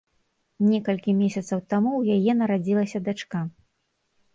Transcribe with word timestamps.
Некалькі 0.69 1.15
месяцаў 1.21 1.63
таму 1.75 1.91
ў 2.01 2.19
яе 2.19 2.31
нарадзілася 2.43 3.07
дачка. 3.11 3.49